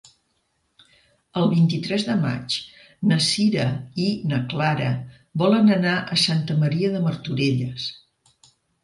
El 1.41 1.49
vint-i-tres 1.49 2.05
de 2.07 2.15
maig 2.23 2.55
na 3.11 3.19
Sira 3.25 3.65
i 4.05 4.07
na 4.31 4.39
Clara 4.55 4.87
volen 5.43 5.71
anar 5.77 5.93
a 6.17 6.19
Santa 6.23 6.57
Maria 6.65 6.91
de 6.97 7.03
Martorelles. 7.05 7.87